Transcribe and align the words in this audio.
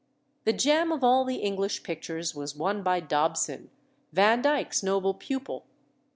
The 0.45 0.51
gem 0.53 0.91
of 0.91 1.03
all 1.03 1.23
the 1.25 1.35
English 1.35 1.83
pictures 1.83 2.33
was 2.33 2.55
one 2.55 2.81
by 2.81 3.01
Dobson, 3.01 3.69
Vandyke's 4.11 4.81
noble 4.81 5.13
pupil. 5.13 5.67